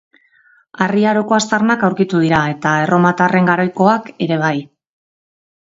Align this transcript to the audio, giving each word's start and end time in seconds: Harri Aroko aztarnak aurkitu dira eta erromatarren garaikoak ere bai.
Harri 0.85 1.03
Aroko 1.09 1.35
aztarnak 1.37 1.85
aurkitu 1.89 2.23
dira 2.25 2.41
eta 2.55 2.73
erromatarren 2.87 3.53
garaikoak 3.53 4.13
ere 4.29 4.43
bai. 4.49 4.57